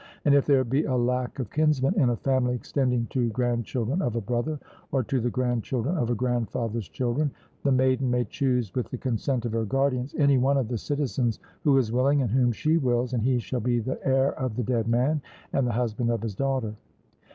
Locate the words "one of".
10.39-10.69